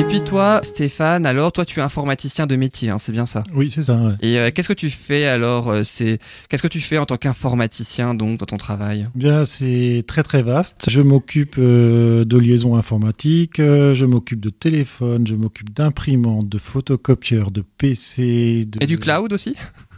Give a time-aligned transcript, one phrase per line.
[0.00, 3.44] Et puis toi, Stéphane, alors toi tu es informaticien de métier, hein, c'est bien ça?
[3.52, 3.96] Oui, c'est ça.
[3.96, 4.14] ouais.
[4.22, 6.18] Et euh, qu'est-ce que tu fais alors euh, C'est
[6.48, 9.08] qu'est-ce que tu fais en tant qu'informaticien donc dans ton travail?
[9.14, 10.86] Bien, c'est très très vaste.
[10.88, 17.50] Je m'occupe euh, de liaisons informatiques, je m'occupe de téléphone, je m'occupe d'imprimantes, de photocopieurs,
[17.50, 18.64] de PC.
[18.64, 18.82] De...
[18.82, 19.54] Et du cloud aussi?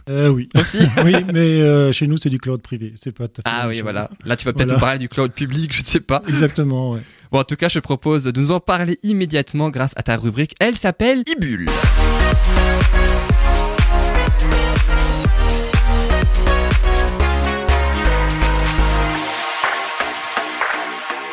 [0.09, 0.49] Euh, Oui.
[0.59, 0.79] Aussi?
[1.05, 2.91] Oui, mais euh, chez nous c'est du cloud privé.
[2.97, 3.29] C'est pas.
[3.29, 3.83] tout à fait la Ah oui, chose.
[3.83, 4.09] voilà.
[4.25, 4.73] Là, tu vas peut-être Voilà.
[4.73, 6.21] nous parler du cloud public, je ne sais pas.
[6.27, 6.91] Exactement.
[6.91, 6.99] Ouais.
[7.33, 10.17] Bon, en tout cas, je te propose de nous en parler immédiatement grâce à ta
[10.17, 10.53] rubrique.
[10.59, 11.67] Elle s'appelle Ibule.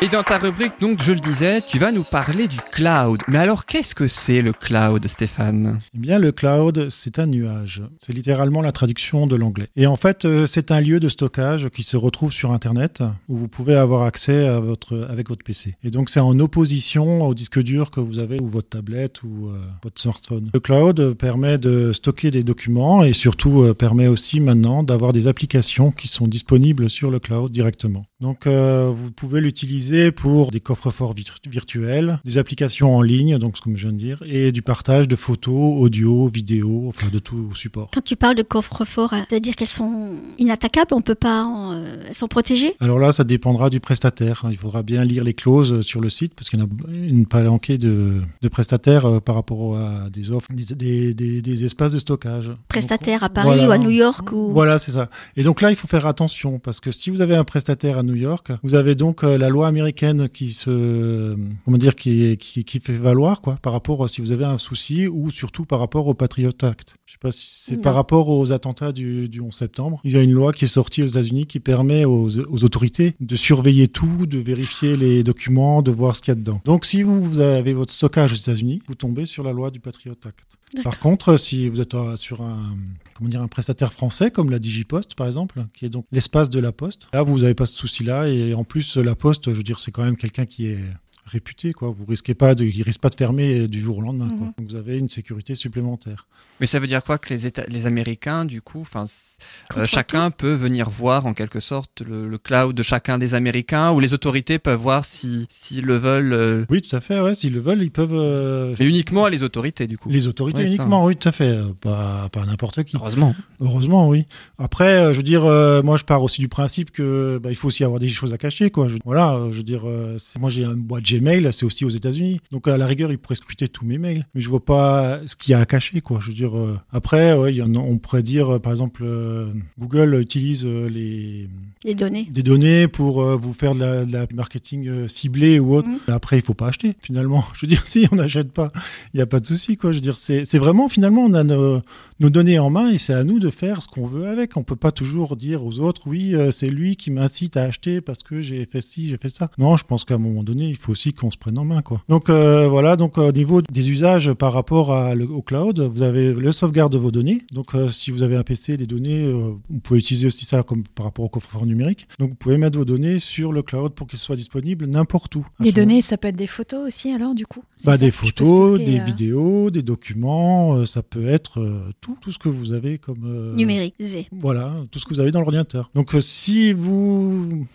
[0.03, 3.21] Et dans ta rubrique, donc, je le disais, tu vas nous parler du cloud.
[3.27, 5.77] Mais alors, qu'est-ce que c'est le cloud, Stéphane?
[5.93, 7.83] Eh bien, le cloud, c'est un nuage.
[7.99, 9.67] C'est littéralement la traduction de l'anglais.
[9.75, 13.37] Et en fait, euh, c'est un lieu de stockage qui se retrouve sur Internet où
[13.37, 15.75] vous pouvez avoir accès à votre, avec votre PC.
[15.83, 19.49] Et donc, c'est en opposition au disque dur que vous avez ou votre tablette ou
[19.49, 20.49] euh, votre smartphone.
[20.51, 25.27] Le cloud permet de stocker des documents et surtout euh, permet aussi maintenant d'avoir des
[25.27, 28.07] applications qui sont disponibles sur le cloud directement.
[28.19, 33.75] Donc, vous pouvez l'utiliser pour des coffres-forts virtu- virtuels, des applications en ligne, donc comme
[33.77, 37.89] je viens de dire, et du partage de photos, audio, vidéo, enfin de tout support.
[37.93, 42.03] Quand tu parles de coffre-fort, hein, c'est-à-dire qu'elles sont inattaquables, on peut pas, en- euh,
[42.07, 44.45] elles sont protégées Alors là, ça dépendra du prestataire.
[44.49, 47.25] Il faudra bien lire les clauses sur le site parce qu'il y en a une
[47.25, 51.93] palanquée de, de prestataires euh, par rapport à des offres, des, des- des- des espaces
[51.93, 52.51] de stockage.
[52.67, 53.67] Prestataires à Paris voilà.
[53.67, 54.51] ou à New York ou...
[54.51, 55.09] Voilà, c'est ça.
[55.35, 58.03] Et donc là, il faut faire attention parce que si vous avez un prestataire à
[58.03, 62.63] New York, vous avez donc euh, la loi américaine qui se, comment dire, qui, qui,
[62.63, 65.79] qui fait valoir quoi, par rapport à si vous avez un souci ou surtout par
[65.79, 66.95] rapport au Patriot Act.
[67.05, 70.01] Je sais pas si c'est par rapport aux attentats du, du 11 septembre.
[70.03, 73.15] Il y a une loi qui est sortie aux États-Unis qui permet aux, aux autorités
[73.19, 76.61] de surveiller tout, de vérifier les documents, de voir ce qu'il y a dedans.
[76.65, 79.79] Donc si vous, vous avez votre stockage aux États-Unis, vous tombez sur la loi du
[79.79, 80.57] Patriot Act.
[80.83, 82.75] Par contre, si vous êtes euh, sur un,
[83.15, 86.59] comment dire, un prestataire français comme la Digipost par exemple, qui est donc l'espace de
[86.59, 88.27] la Poste, là vous n'avez pas ce souci-là.
[88.27, 90.83] Et en plus la Poste, je veux dire, c'est quand même quelqu'un qui est
[91.31, 91.89] réputé quoi.
[91.89, 94.47] Vous risquez pas de, il risque pas de fermer du jour au lendemain quoi.
[94.47, 94.53] Mhm.
[94.57, 96.27] Donc vous avez une sécurité supplémentaire.
[96.59, 100.89] Mais ça veut dire quoi que les, les Américains, du coup, euh, chacun peut venir
[100.89, 104.79] voir en quelque sorte le, le cloud de chacun des Américains, ou les autorités peuvent
[104.79, 107.19] voir si s'ils le veulent, euh, Oui, tout à fait.
[107.19, 108.13] Ouais, s'ils le veulent, ils peuvent.
[108.13, 110.09] euh, mais uniquement à les autorités, du coup.
[110.09, 110.73] les autorités Ouais, ça.
[110.75, 111.45] uniquement, oui, tout à fait.
[111.49, 112.95] euh, Pas, pas n'importe qui.
[112.95, 113.35] Heureusement.
[113.59, 114.25] Heureusement, oui.
[114.59, 117.55] Après, euh, je veux dire, euh, moi, je pars aussi du principe que bah, il
[117.55, 118.87] faut aussi avoir des choses à cacher, quoi.
[118.87, 121.20] Je, voilà, euh, je veux dire, euh, moi, j'ai un boîte Gmail,
[121.51, 122.39] c'est aussi aux États-Unis.
[122.51, 125.35] Donc, à la rigueur, ils pourraient scruter tous mes mails, mais je vois pas ce
[125.35, 126.19] qu'il y a à cacher, quoi.
[126.21, 128.71] Je veux dire, euh, après, ouais, il y en a- on pourrait dire, euh, par
[128.71, 131.47] exemple, euh, Google utilise les
[131.85, 132.27] Les données.
[132.31, 135.87] des données pour vous faire de la, de la marketing ciblé ou autre.
[135.87, 135.97] Mhm.
[136.07, 137.43] Après, il faut pas acheter, finalement.
[137.55, 138.71] Je veux dire, si on n'achète pas,
[139.13, 139.91] il n'y a pas de souci, quoi.
[139.91, 141.81] Je veux dire, c'est vraiment, finalement, on a nos,
[142.19, 144.57] nos données en main et c'est à nous de faire ce qu'on veut avec.
[144.57, 148.21] On peut pas toujours dire aux autres, oui, c'est lui qui m'incite à acheter parce
[148.23, 149.49] que j'ai fait ci, j'ai fait ça.
[149.57, 151.81] Non, je pense qu'à un moment donné, il faut aussi qu'on se prenne en main,
[151.81, 152.01] quoi.
[152.09, 156.01] Donc, euh, voilà, donc au niveau des usages par rapport à le- au cloud, vous
[156.03, 157.41] avez le sauvegarde de vos données.
[157.53, 160.63] Donc, euh, si vous avez un PC, des données, euh, vous pouvez utiliser aussi ça
[160.63, 162.07] comme par rapport au coffre-fort numérique.
[162.19, 165.45] Donc, vous pouvez mettre vos données sur le cloud pour qu'elles soient disponibles n'importe où.
[165.59, 167.63] Les moment- données, ça peut être des photos aussi, alors, du coup?
[167.85, 172.15] Bah, des photos, stocker, des euh, vidéos, des documents, euh, ça peut être euh, tout,
[172.21, 173.23] tout ce que vous avez comme...
[173.25, 173.95] euh, Numérique.
[174.31, 175.89] Voilà, tout ce que vous avez dans l'ordinateur.
[175.95, 177.65] Donc euh, si vous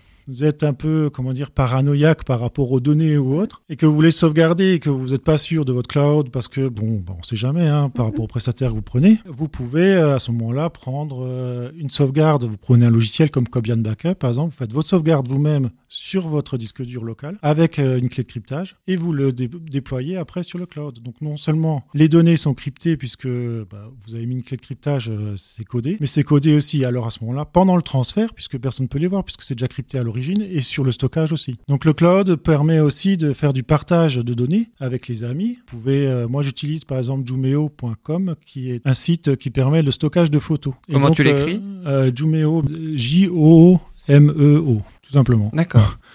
[0.45, 3.95] êtes un peu, comment dire, paranoïaque par rapport aux données ou autres, et que vous
[3.95, 7.15] voulez sauvegarder et que vous n'êtes pas sûr de votre cloud parce que, bon, bah,
[7.19, 10.19] on sait jamais, hein, par rapport au prestataire que vous prenez, vous pouvez euh, à
[10.19, 12.45] ce moment-là prendre euh, une sauvegarde.
[12.45, 16.29] Vous prenez un logiciel comme Cobian Backup, par exemple, vous faites votre sauvegarde vous-même sur
[16.29, 20.17] votre disque dur local avec euh, une clé de cryptage et vous le dé- déployez
[20.17, 20.99] après sur le cloud.
[21.03, 24.63] Donc non seulement les données sont cryptées puisque bah, vous avez mis une clé de
[24.63, 28.59] cryptage, c'est codé, mais c'est codé aussi alors à ce moment-là pendant le transfert puisque
[28.59, 31.33] personne ne peut les voir puisque c'est déjà crypté à l'origine et sur le stockage
[31.33, 31.59] aussi.
[31.69, 35.59] Donc le cloud permet aussi de faire du partage de données avec les amis.
[35.59, 39.91] Vous pouvez, euh, moi j'utilise par exemple Jumeo.com qui est un site qui permet le
[39.91, 40.75] stockage de photos.
[40.89, 42.65] Et Comment donc, tu l'écris euh, euh, Jumeo,
[42.95, 45.51] J-O-M-E-O, E tout simplement.
[45.53, 45.99] D'accord.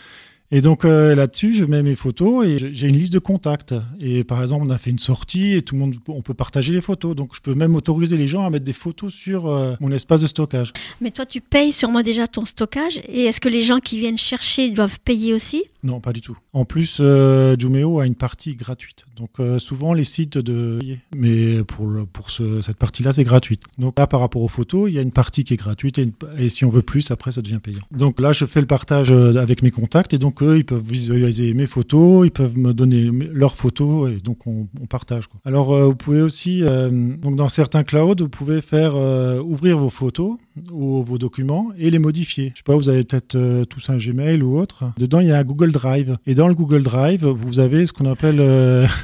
[0.51, 3.73] Et donc euh, là-dessus, je mets mes photos et j'ai une liste de contacts.
[3.99, 6.73] Et par exemple, on a fait une sortie et tout le monde, on peut partager
[6.73, 7.15] les photos.
[7.15, 10.21] Donc je peux même autoriser les gens à mettre des photos sur euh, mon espace
[10.21, 10.73] de stockage.
[10.99, 13.01] Mais toi, tu payes sûrement déjà ton stockage.
[13.07, 15.63] Et est-ce que les gens qui viennent chercher doivent payer aussi?
[15.83, 16.37] Non, pas du tout.
[16.53, 19.05] En plus, euh, Jumeo a une partie gratuite.
[19.15, 20.79] Donc euh, souvent les sites de,
[21.15, 23.61] mais pour le- pour ce- cette partie-là, c'est gratuite.
[23.79, 26.03] Donc là, par rapport aux photos, il y a une partie qui est gratuite et,
[26.03, 27.79] une- et si on veut plus, après, ça devient payant.
[27.91, 30.83] Donc là, je fais le partage avec mes contacts et donc Donc eux, ils peuvent
[30.87, 35.27] visualiser mes photos, ils peuvent me donner leurs photos et donc on, on partage.
[35.27, 35.39] Quoi.
[35.45, 39.77] Alors euh, vous pouvez aussi, euh, donc dans certains clouds, vous pouvez faire euh, ouvrir
[39.77, 40.37] vos photos
[40.71, 42.51] ou vos documents et les modifier.
[42.53, 44.85] Je sais pas, vous avez peut-être euh, tous un Gmail ou autre.
[44.97, 46.17] Dedans, il y a un Google Drive.
[46.25, 48.37] Et dans le Google Drive, vous avez ce qu'on appelle...
[48.39, 48.85] euh,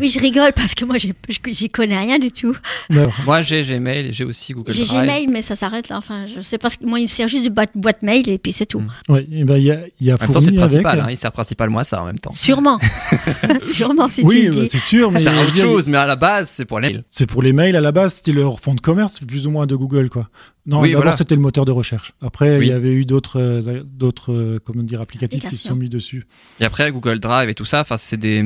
[0.00, 1.14] Oui, je rigole parce que moi, j'ai-
[1.52, 2.54] j'y connais rien du tout.
[2.90, 5.02] non, Moi, j'ai Gmail et j'ai aussi Google J'ai Drive.
[5.04, 5.96] Gmail, mais ça s'arrête là.
[5.98, 6.68] Enfin, je sais pas.
[6.82, 8.80] Moi, il me sert juste de boîte, boîte mail et puis c'est tout.
[8.80, 9.16] Mm.
[9.30, 10.56] et ben, il y a, il y a En même temps, le avec...
[10.56, 11.00] principal.
[11.00, 12.32] hein, il sert principalement à ça en même temps.
[12.32, 12.78] Sûrement.
[13.62, 14.68] Sûrement, si oui, tu bah, dis.
[14.68, 17.04] c'est sûr, mais C'est autre chose, mais à la base, c'est pour les mails.
[17.10, 19.66] C'est pour les mails à la base, c'était leur fonds de commerce, plus ou moins
[19.66, 20.28] de Google, quoi.
[20.66, 21.16] Non, Oui, d'abord voilà.
[21.16, 22.14] c'était le moteur de recherche.
[22.22, 22.66] Après, Oui.
[22.66, 25.90] il y avait eu d'autres, euh, d'autres, euh, comment dire, applicatifs qui se sont mis
[25.90, 26.26] dessus.
[26.58, 28.42] Et après, Google Drive et tout ça, enfin, c'est des,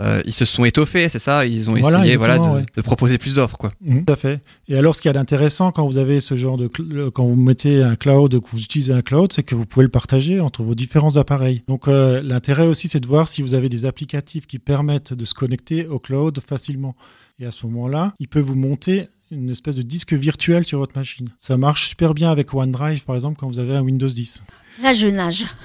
[0.00, 1.46] euh, ils se sont étoffés, c'est ça?
[1.46, 2.66] Ils ont Voilà, essayé, voilà, de, exactement, ouais.
[2.76, 3.70] de proposer plus d'offres, quoi.
[3.80, 4.42] Mhm, Tout à fait.
[4.68, 7.24] Et alors, ce qu'il y a d'intéressant quand vous avez ce genre de, cl- quand
[7.26, 10.40] vous mettez un cloud, que vous utilisez un cloud, c'est que vous pouvez le partager
[10.40, 11.62] entre vos différents appareils.
[11.68, 15.24] Donc, euh, l'intérêt aussi, c'est de voir si vous avez des applicatifs qui permettent de
[15.24, 16.96] se connecter au cloud facilement.
[17.38, 20.96] Et à ce moment-là, il peut vous monter une espèce de disque virtuel sur votre
[20.96, 21.28] machine.
[21.38, 24.42] Ça marche super bien avec OneDrive, par exemple, quand vous avez un Windows 10.
[24.80, 25.46] Là, je nage.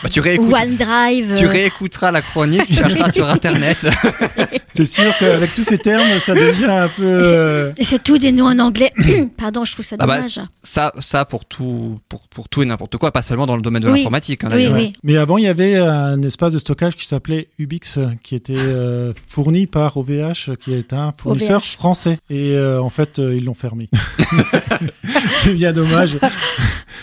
[0.00, 0.54] Bah, tu réécoutes.
[0.56, 1.34] OneDrive.
[1.36, 3.84] Tu euh, réécouteras la chronique, tu chercheras sur internet.
[4.72, 7.02] C'est sûr qu'avec tous ces termes, ça devient un peu.
[7.02, 8.92] euh, Et c'est tout des noms en anglais.
[9.36, 10.38] Pardon, je trouve ça Ah bah, dommage.
[10.62, 13.82] ça, ça pour tout, pour, pour tout et n'importe quoi, pas seulement dans le domaine
[13.82, 13.98] de Oui.
[13.98, 14.74] l'informatique, hein, Oui, d'ailleurs.
[14.74, 14.92] oui.
[15.02, 19.12] Mais avant, il y avait un espace de stockage qui s'appelait Ubix, qui était euh,
[19.28, 21.72] fourni par OVH, qui est un fournisseur OVH.
[21.72, 22.18] français.
[22.30, 23.88] Et euh, en fait, euh, ils l'ont fermé.
[25.42, 26.18] C'est bien dommage.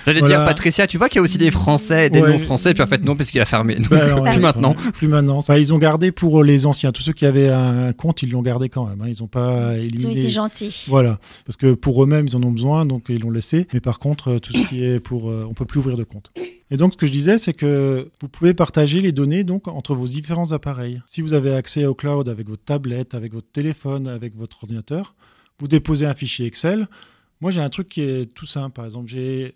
[0.06, 0.34] J'allais Voilà.
[0.34, 2.31] dire, Patricia, tu vois qu'il y a aussi des Français des Ouais.
[2.33, 3.75] non français, puis en fait, non, parce qu'il a fermé.
[3.75, 4.71] Donc, Bah, non, plus ouais, maintenant.
[4.71, 5.41] ouais, Plus maintenant.
[5.41, 6.91] Ça, ils ont gardé pour les anciens.
[6.91, 9.01] Tous ceux qui avaient un compte, ils l'ont gardé quand même.
[9.01, 9.07] hein.
[9.07, 10.19] Ils n'ont pas Ils ont éliminé.
[10.21, 10.85] été gentils.
[10.87, 13.67] Voilà, parce que pour eux-mêmes, ils en ont besoin, donc ils l'ont laissé.
[13.73, 16.03] Mais par contre, euh, tout ce qui est pour, euh, on peut plus ouvrir de
[16.03, 16.31] compte.
[16.71, 19.93] Et donc, ce que je disais, c'est que vous pouvez partager les données donc entre
[19.93, 20.99] vos différents appareils.
[21.05, 25.13] Si vous avez accès au cloud avec votre tablette, avec votre téléphone, avec votre ordinateur,
[25.59, 26.87] vous déposez un fichier Excel.
[27.39, 28.71] Moi, j'ai un truc qui est tout simple.
[28.73, 29.55] Par exemple, j'ai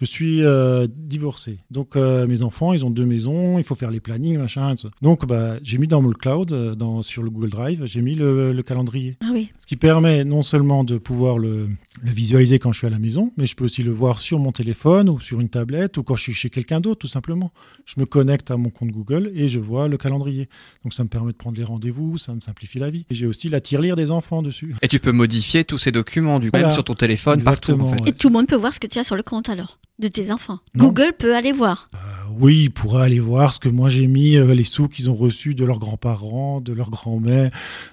[0.00, 1.58] je suis euh, divorcé.
[1.70, 4.74] Donc euh, mes enfants, ils ont deux maisons, il faut faire les plannings, machin.
[4.76, 4.90] tout ça.
[5.02, 8.14] Donc bah, j'ai mis dans mon cloud, euh, dans, sur le Google Drive, j'ai mis
[8.14, 9.16] le- le calendrier.
[9.22, 9.50] Ah oui.
[9.58, 11.68] Ce qui permet non seulement de pouvoir le,
[12.02, 14.38] le visualiser quand je suis à la maison, mais je peux aussi le voir sur
[14.38, 17.50] mon téléphone ou sur une tablette ou quand je suis chez quelqu'un d'autre, tout simplement.
[17.84, 20.48] Je me connecte à mon compte Google et je vois le calendrier.
[20.84, 23.04] Donc ça me permet de prendre les rendez-vous, ça me simplifie la vie.
[23.10, 24.74] Et j'ai aussi la tirelire des enfants dessus.
[24.82, 26.68] Et tu peux modifier tous ces documents, du coup, Voilà.
[26.68, 28.02] même sur ton téléphone, partout, en Exactement, fait.
[28.04, 28.08] ouais.
[28.10, 30.08] Et tout le monde peut voir ce que tu as sur le compte alors, de
[30.08, 30.58] tes enfants.
[30.74, 30.86] Non.
[30.86, 31.88] Google peut aller voir.
[31.94, 31.98] Euh,
[32.38, 35.14] oui, il pourra aller voir ce que moi j'ai mis, euh, les sous qu'ils ont
[35.14, 37.50] reçus de leurs grands-parents, de leur grand-mère,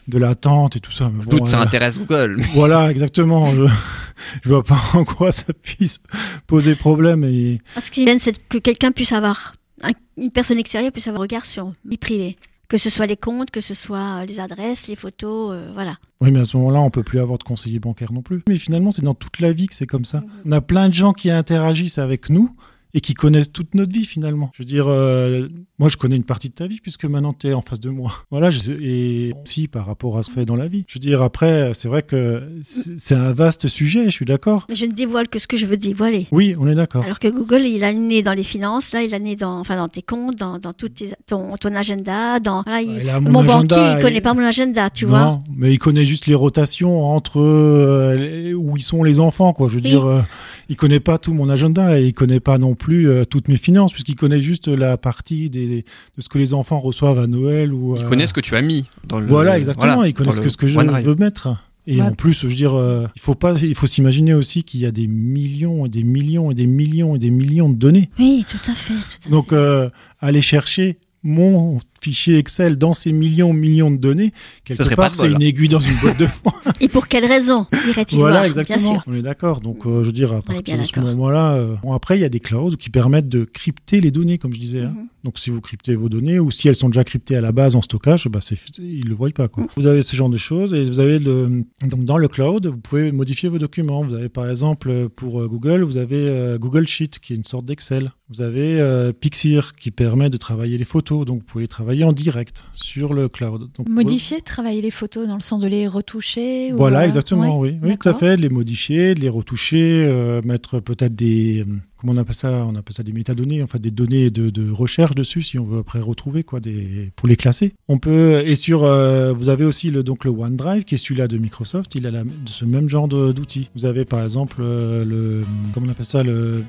[0.07, 1.09] de la tante et tout ça.
[1.13, 2.39] Mais Je bon, doute, ça euh, intéresse Google.
[2.53, 3.47] Voilà, exactement.
[3.53, 3.65] Je,
[4.43, 5.99] je vois pas en quoi ça puisse
[6.47, 7.23] poser problème.
[7.23, 11.21] Et Ce qui vient, c'est que quelqu'un puisse avoir, un- une personne extérieure puisse avoir
[11.21, 12.37] un regard sur vie privée.
[12.67, 15.95] Que ce soit les comptes, que ce soit les adresses, les photos, euh, voilà.
[16.19, 18.43] Oui, mais à ce moment-là, on peut plus avoir de conseiller bancaire non plus.
[18.47, 20.21] Mais finalement, c'est dans toute la vie que c'est comme ça.
[20.45, 22.51] On a plein de gens qui interagissent avec nous
[22.93, 24.49] et qui connaissent toute notre vie finalement.
[24.53, 25.47] Je veux dire, euh,
[25.79, 27.89] moi je connais une partie de ta vie puisque maintenant tu es en face de
[27.89, 28.11] moi.
[28.31, 30.85] Voilà, je et aussi par rapport à ce fait dans la vie.
[30.87, 34.65] Je veux dire, après, c'est vrai que c'est un vaste sujet, je suis d'accord.
[34.69, 36.27] Mais je ne dévoile que ce que je veux dévoiler.
[36.31, 37.03] Oui, on est d'accord.
[37.03, 39.75] Alors que Google, il a nez dans les finances, là, il a nez dans, enfin,
[39.77, 43.19] dans tes comptes, dans, dans tout tes- ton, ton agenda, dans, voilà, il- Il a
[43.19, 45.19] mon, agenda, banquier, il il- connaît pas mon agenda, tu vois.
[45.25, 49.67] non, mais il connaît juste les rotations entre euh, où ils sont les enfants, quoi.
[49.67, 49.89] Je veux Oui.
[49.89, 50.21] dire, euh,
[50.69, 53.57] il connaît pas tout mon agenda et il connaît pas non plus euh, toutes mes
[53.57, 55.83] finances, puisqu'il connaît juste la partie des,
[56.17, 57.95] de ce que les enfants reçoivent à Noël ou.
[57.97, 59.27] Ils euh, connaissent ce que tu as mis dans le.
[59.27, 59.93] Voilà, exactement.
[59.95, 61.05] voilà, ils connaissent dans que le ce que je OneDrive.
[61.05, 61.49] veux mettre.
[61.89, 62.01] Et Ouais.
[62.01, 64.85] en plus, je veux dire, euh, il faut pas, il faut s'imaginer aussi qu'il y
[64.85, 68.09] a des millions et des millions et des millions et des millions de données.
[68.19, 68.93] Oui, tout à fait.
[68.93, 69.55] tout à Donc, fait.
[69.55, 74.31] euh, aller chercher mon fichier Excel dans ces millions, millions de données,
[74.63, 76.53] quelque serait part, c'est une aiguille dans une boîte de foin.
[76.81, 78.77] Et pour quelle raison irait-il voilà, voir exactement.
[78.77, 79.03] Bien sûr.
[79.07, 79.61] On est d'accord.
[79.61, 82.25] Donc, euh, je veux dire, à partir de ce moment-là, euh, bon, après, il y
[82.25, 84.81] a des clouds qui permettent de crypter les données, comme je disais.
[84.81, 84.93] hein.
[84.95, 85.07] Mhm.
[85.23, 87.75] Donc, si vous cryptez vos données ou si elles sont déjà cryptées à la base
[87.75, 88.39] en stockage, bah,
[88.79, 89.47] ils le voient pas.
[89.47, 89.63] Quoi.
[89.63, 89.69] Mhm.
[89.75, 92.77] Vous avez ce genre de choses et vous avez le, donc dans le cloud, vous
[92.77, 94.03] pouvez modifier vos documents.
[94.03, 97.43] Vous avez par exemple pour euh, Google, vous avez euh, Google Sheet qui est une
[97.43, 98.11] sorte d'Excel.
[98.29, 101.86] Vous avez euh, Pixir qui permet de travailler les photos, donc vous pouvez les travailler
[101.87, 103.69] travailler en direct sur le cloud.
[103.77, 107.59] Donc, Modifier, travailler les photos dans le sens de les retoucher ou, Voilà, euh, exactement,
[107.61, 107.89] ouais, oui.
[107.91, 111.65] Oui, tout à fait, les modifier, les retoucher, euh, mettre peut-être des,
[111.95, 115.15] comment on appelle ça On appelle ça des métadonnées, enfin des données de, de recherche
[115.15, 117.73] dessus, si on veut après retrouver quoi, des, pour les classer.
[117.87, 121.29] On peut et sur, euh, vous avez aussi le donc le OneDrive qui est celui-là
[121.29, 123.69] de Microsoft, il a la- ce même genre d'outils.
[123.77, 126.21] Vous avez par exemple euh, le, comment on appelle ça,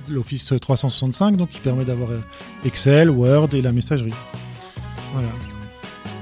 [0.08, 2.10] l'Office 365, donc qui permet d'avoir
[2.64, 4.12] Excel, Word et la messagerie.
[5.12, 5.28] Voilà.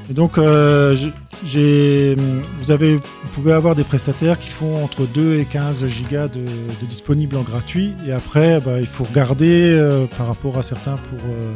[0.09, 0.97] Et donc, euh,
[1.45, 2.15] j'ai,
[2.59, 6.45] vous, avez, vous pouvez avoir des prestataires qui font entre 2 et 15 gigas de,
[6.87, 7.95] disponibles en gratuit.
[8.07, 11.53] Et après, bah, il faut regarder euh, par rapport à certains pour euh,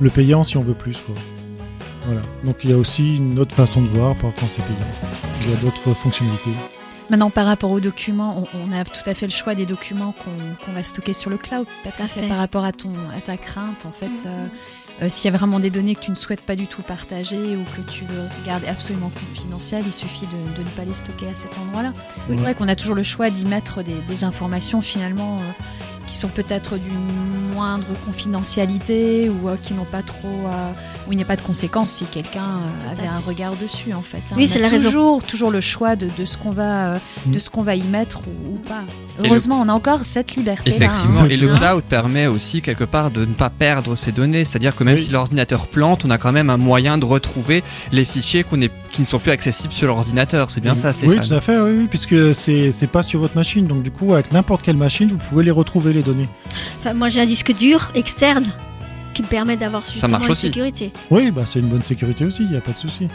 [0.00, 0.98] le payant si on veut plus.
[2.06, 2.22] Voilà.
[2.44, 4.78] Donc, il y a aussi une autre façon de voir par quand c'est payant.
[5.42, 6.50] Il y a d'autres fonctionnalités.
[7.10, 10.12] Maintenant, par rapport aux documents, on, on a tout à fait le choix des documents
[10.12, 11.66] qu'on va stocker sur le cloud.
[11.84, 14.46] Patricia, par rapport à, ton, à ta crainte, en fait, euh,
[15.02, 17.56] euh, s'il y a vraiment des données que tu ne souhaites pas du tout partager
[17.56, 21.28] ou que tu veux garder absolument confidentielles, il suffit de, de ne pas les stocker
[21.28, 21.92] à cet endroit-là.
[22.28, 25.42] C'est vrai qu'on a toujours le choix d'y mettre des, des informations finalement euh,
[26.08, 30.70] qui sont peut-être d'une moindre confidentialité ou euh, qui n'ont pas trop, euh,
[31.06, 32.40] où il n'y a pas de conséquences si quelqu'un
[32.86, 34.18] euh, avait un regard dessus en fait.
[34.30, 34.34] hein.
[34.36, 34.84] Oui, c'est la raison.
[34.88, 37.32] toujours, toujours le choix de, de ce qu'on va, euh, Mm.
[37.32, 38.82] de ce qu'on va y mettre ou, ou pas.
[39.18, 40.70] Et le- Heureusement, on a encore cette liberté.
[40.70, 41.56] Effectivement, et le Hein.
[41.58, 45.02] cloud permet aussi quelque part de ne pas perdre ses données, c'est-à-dire que même Oui.
[45.02, 47.62] si l'ordinateur plante, on a quand même un moyen de retrouver
[47.92, 50.50] les fichiers qu'on est- qui ne sont plus accessibles sur l'ordinateur.
[50.50, 53.36] C'est bien ça, Stéphane Oui, tout à fait, oui, oui, puisque c'est pas sur votre
[53.36, 53.66] machine.
[53.66, 56.28] Donc, du coup, avec n'importe quelle machine, vous pouvez les retrouver, les données.
[56.80, 58.44] Enfin, moi, j'ai un disque dur externe
[59.14, 60.42] qui me permet d'avoir justement marche une aussi.
[60.42, 60.92] sécurité.
[61.10, 63.08] Oui, bah, c'est une bonne sécurité aussi, il n'y a pas de souci.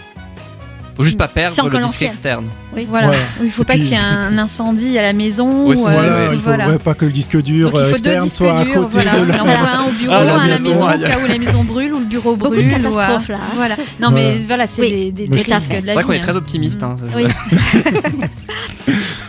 [0.95, 2.45] Faut juste pas perdre le disque externe.
[2.75, 2.85] Oui.
[2.87, 3.07] Voilà.
[3.07, 3.21] Voilà.
[3.41, 5.65] Il faut pas puis- qu'il y ait un incendie à la maison.
[5.65, 6.67] Aussi, ou, euh, ouais, il faut voilà.
[6.67, 9.19] ouais, pas que le disque dur Donc il euh, faut externe soit à côté Voilà.
[9.19, 9.35] de la...
[9.35, 11.17] Il en faut un au bureau, À un la à la maison, maison, au cas
[11.23, 13.39] où la maison brûle Beaucoup de ou, euh, catastrophes, là.
[13.55, 13.75] Voilà.
[13.99, 14.67] Non, mais Voilà.
[14.67, 15.11] c'est Oui.
[15.11, 16.03] des, des, risques de la C'est vrai vie.
[16.03, 16.19] qu'on est hein.
[16.21, 16.83] très optimiste.
[16.83, 16.97] hein.
[17.15, 17.25] Oui.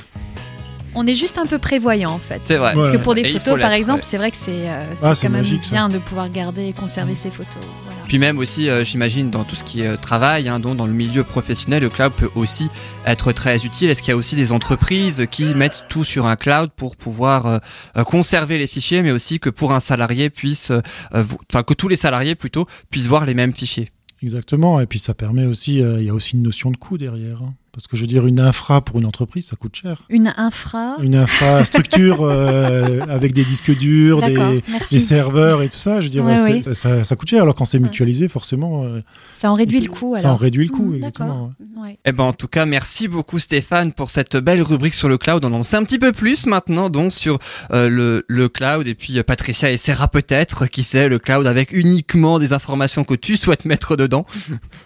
[0.95, 2.41] On est juste un peu prévoyant en fait.
[2.45, 2.73] C'est vrai.
[2.75, 4.05] Parce que pour des Et photos, par exemple, ouais.
[4.05, 5.73] c'est vrai que c'est euh, Ah, quand même magique, ça.
[5.73, 7.63] bien de pouvoir garder et conserver ces photos.
[7.85, 8.01] Voilà.
[8.07, 10.87] Puis même aussi, euh, j'imagine, dans tout ce qui est euh, travail, hein, dont dans
[10.87, 12.69] le milieu professionnel, le cloud peut aussi
[13.07, 13.91] être très utile.
[13.91, 17.61] Est-ce qu'il y a aussi des entreprises qui mettent tout sur un cloud pour pouvoir
[18.07, 20.71] conserver les fichiers, mais aussi que pour un salarié puisse,
[21.13, 23.91] enfin que tous les salariés plutôt puissent voir les mêmes fichiers?
[24.23, 26.97] Exactement, et puis ça permet aussi, euh, il y a aussi une notion de coût
[26.97, 27.43] derrière.
[27.43, 27.53] hein.
[27.75, 30.03] Parce que je veux dire, une infra pour une entreprise, ça coûte cher.
[30.09, 30.97] Une infra.
[31.03, 34.63] Une infrastructure euh, avec des disques durs, des,
[35.01, 37.43] serveurs et tout ça, je Ouais, c'est- ça, ça coûte cher.
[37.43, 39.01] Alors quand c'est mutualisé, forcément, euh,
[39.37, 40.33] Ça en réduit le coût ça alors.
[40.35, 40.85] en réduit le coût.
[40.85, 41.53] Mmh, exactement.
[41.77, 41.99] Ouais.
[42.05, 45.45] Eh ben en tout cas, merci beaucoup Stéphane pour cette belle rubrique sur le cloud.
[45.45, 47.39] On en sait un petit peu plus maintenant donc sur
[47.73, 51.73] euh, le, le cloud et puis euh, Patricia essaiera peut-être, qui sait, le cloud avec
[51.73, 54.25] uniquement des informations que tu souhaites mettre dedans.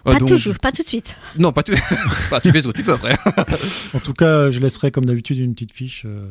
[0.06, 1.16] Euh, Pas donc- toujours, pas tout de suite.
[1.38, 1.72] Non, pas tout.
[1.74, 3.16] Enfin, tu fais après.
[3.94, 6.30] En tout cas, je laisserai comme d'habitude une petite fiche euh,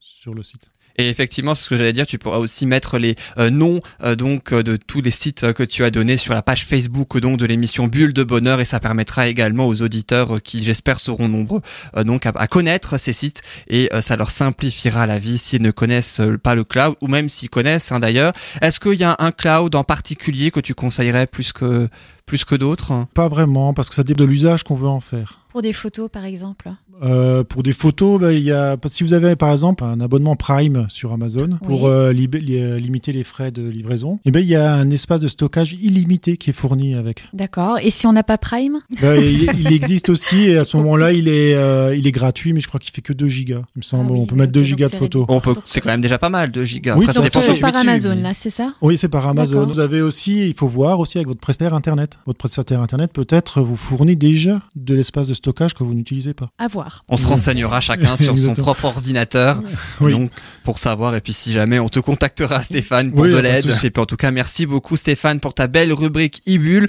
[0.00, 0.70] sur le site.
[0.98, 4.16] Et effectivement, c'est ce que j'allais dire, tu pourras aussi mettre les euh, noms euh,
[4.16, 7.38] donc euh, de tous les sites que tu as donnés sur la page Facebook donc
[7.38, 11.60] de l'émission Bulle de Bonheur et ça permettra également aux auditeurs qui j'espère seront nombreux
[12.04, 16.20] donc à, à connaître ces sites et ça leur simplifiera la vie s'ils ne connaissent
[16.42, 18.32] pas le cloud ou même s'ils connaissent hein, d'ailleurs.
[18.60, 21.88] Est-ce qu'il y a un cloud en particulier que tu conseillerais plus que
[22.28, 25.40] plus que d'autres Pas vraiment, parce que ça dépend de l'usage qu'on veut en faire.
[25.50, 26.70] Pour des photos par exemple.
[27.00, 30.34] Euh, pour des photos, bah, il y a, si vous avez par exemple un abonnement
[30.34, 34.48] Prime sur Amazon pour euh, li- euh, limiter les frais de livraison, et ben il
[34.48, 37.28] y a un espace de stockage illimité qui est fourni avec.
[37.32, 37.78] D'accord.
[37.80, 38.80] Et si on n'a pas Prime?
[39.00, 42.52] Bah, il, il existe aussi et à ce moment-là il est euh, il est gratuit,
[42.52, 43.62] mais je crois qu'il fait que 2 gigas.
[43.76, 45.24] Il me semble, Ah oui, on peut mettre ok, 2 donc gigas de photos.
[45.28, 46.96] On peut, c'est quand même déjà pas mal 2 gigas.
[46.96, 48.74] Oui, Après, ça dépend par dessus, Amazon mais- là, c'est ça?
[48.82, 49.66] Oui, c'est par Amazon.
[49.66, 52.17] Vous avez aussi, il faut voir aussi avec votre prestataire internet.
[52.26, 56.50] Votre prestataire internet peut-être vous fournit déjà de l'espace de stockage que vous n'utilisez pas.
[56.58, 57.04] À voir.
[57.08, 59.62] On se renseignera chacun sur son propre ordinateur
[60.00, 60.12] Oui.
[60.12, 60.30] donc,
[60.64, 61.14] pour savoir.
[61.14, 63.66] Et puis si jamais on te contactera Stéphane pour Oui, de l'aide.
[63.82, 66.88] Et puis en tout cas merci beaucoup Stéphane pour ta belle rubrique e-bulle.